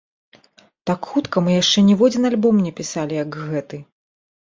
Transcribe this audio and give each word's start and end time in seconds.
Так 0.91 1.09
хутка 1.09 1.37
мы 1.45 1.51
яшчэ 1.61 1.85
ніводзін 1.91 2.23
альбом 2.33 2.55
не 2.67 2.71
пісалі, 2.83 3.23
як 3.25 3.43
гэты. 3.55 3.77